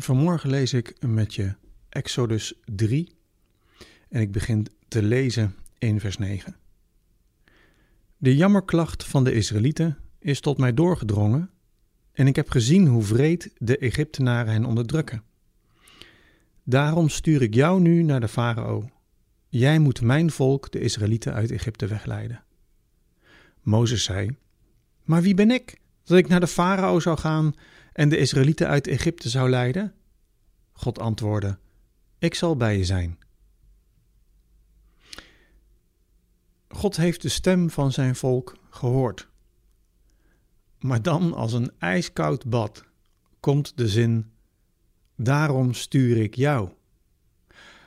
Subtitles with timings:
[0.00, 1.54] Vanmorgen lees ik met je
[1.88, 3.12] Exodus 3
[4.08, 6.56] en ik begin te lezen in vers 9.
[8.16, 11.50] De jammerklacht van de Israëlieten is tot mij doorgedrongen
[12.12, 15.22] en ik heb gezien hoe vreed de Egyptenaren hen onderdrukken.
[16.62, 18.90] Daarom stuur ik jou nu naar de farao.
[19.48, 22.44] Jij moet mijn volk, de Israëlieten, uit Egypte wegleiden.
[23.62, 24.36] Mozes zei:
[25.04, 27.54] Maar wie ben ik dat ik naar de farao zou gaan
[27.98, 29.94] en de Israëlieten uit Egypte zou leiden?
[30.72, 31.58] God antwoordde:
[32.18, 33.18] Ik zal bij je zijn.
[36.68, 39.28] God heeft de stem van zijn volk gehoord.
[40.78, 42.84] Maar dan als een ijskoud bad
[43.40, 44.30] komt de zin:
[45.16, 46.70] Daarom stuur ik jou.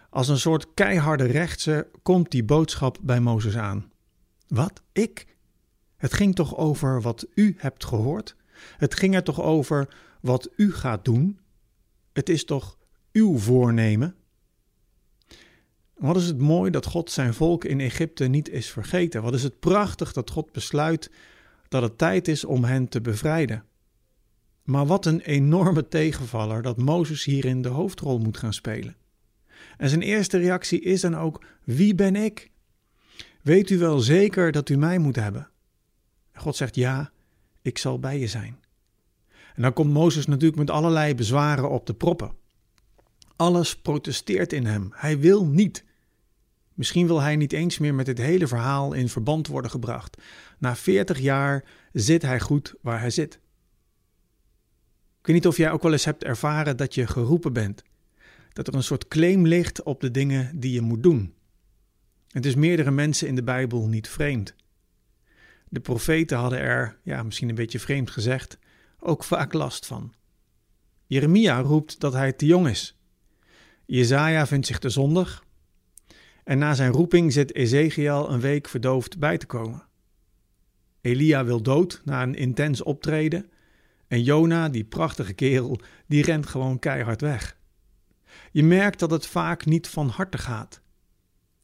[0.10, 3.92] Als een soort keiharde rechtse komt die boodschap bij Mozes aan.
[4.48, 4.82] Wat?
[4.92, 5.38] Ik?
[5.98, 8.40] Het ging toch over wat u hebt gehoord?
[8.78, 11.40] Het ging er toch over wat u gaat doen?
[12.14, 12.78] Het is toch
[13.12, 14.16] uw voornemen?
[15.98, 19.22] Wat is het mooi dat God zijn volk in Egypte niet is vergeten?
[19.22, 21.12] Wat is het prachtig dat God besluit
[21.68, 23.66] dat het tijd is om hen te bevrijden?
[24.64, 28.96] Maar wat een enorme tegenvaller dat Mozes hierin de hoofdrol moet gaan spelen.
[29.78, 32.52] En zijn eerste reactie is dan ook: Wie ben ik?
[33.42, 35.50] Weet u wel zeker dat u mij moet hebben?
[36.34, 37.12] God zegt: Ja,
[37.62, 38.60] ik zal bij je zijn.
[39.56, 42.32] En dan komt Mozes natuurlijk met allerlei bezwaren op de proppen.
[43.36, 44.90] Alles protesteert in hem.
[44.92, 45.86] Hij wil niet.
[46.74, 50.18] Misschien wil hij niet eens meer met dit hele verhaal in verband worden gebracht.
[50.58, 53.40] Na 40 jaar zit hij goed waar hij zit.
[55.20, 57.84] Ik weet niet of jij ook wel eens hebt ervaren dat je geroepen bent.
[58.54, 61.34] Dat er een soort claim ligt op de dingen die je moet doen.
[62.28, 64.56] Het is meerdere mensen in de Bijbel niet vreemd.
[65.72, 68.58] De profeten hadden er, ja, misschien een beetje vreemd gezegd,
[69.00, 70.14] ook vaak last van.
[71.06, 73.00] Jeremia roept dat hij te jong is.
[73.86, 75.44] Jezaja vindt zich te zondig.
[76.44, 79.84] En na zijn roeping zit Ezekiel een week verdoofd bij te komen.
[81.02, 83.52] Elia wil dood na een intens optreden.
[84.08, 87.58] En Jona, die prachtige kerel, die rent gewoon keihard weg.
[88.52, 90.82] Je merkt dat het vaak niet van harte gaat.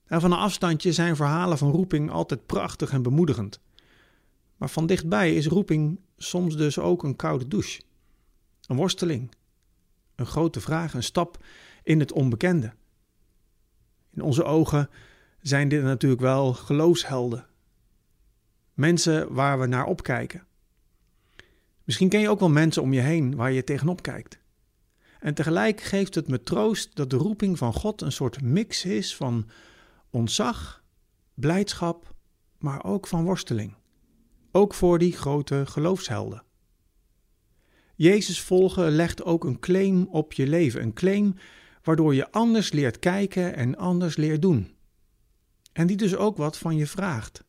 [0.05, 3.65] En van een afstandje zijn verhalen van roeping altijd prachtig en bemoedigend.
[4.57, 7.81] Maar van dichtbij is roeping soms dus ook een koude douche.
[8.67, 9.31] Een worsteling.
[10.15, 11.43] Een grote vraag, een stap
[11.83, 12.73] in het onbekende.
[14.13, 14.89] In onze ogen
[15.41, 17.45] zijn dit natuurlijk wel geloofshelden.
[18.73, 20.45] Mensen waar we naar opkijken.
[21.83, 24.39] Misschien ken je ook wel mensen om je heen waar je tegenop kijkt.
[25.19, 29.15] En tegelijk geeft het me troost dat de roeping van God een soort mix is
[29.15, 29.49] van
[30.09, 30.83] ontzag,
[31.33, 32.13] blijdschap,
[32.57, 33.76] maar ook van worsteling.
[34.57, 36.43] Ook voor die grote geloofshelden.
[37.95, 41.35] Jezus volgen legt ook een claim op je leven, een claim
[41.83, 44.75] waardoor je anders leert kijken en anders leert doen.
[45.73, 47.43] En die dus ook wat van je vraagt.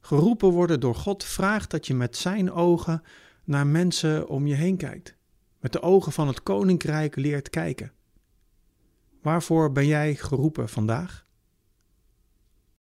[0.00, 3.02] Geroepen worden door God vraagt dat je met zijn ogen
[3.44, 5.16] naar mensen om je heen kijkt.
[5.60, 7.92] Met de ogen van het koninkrijk leert kijken.
[9.20, 11.26] Waarvoor ben jij geroepen vandaag?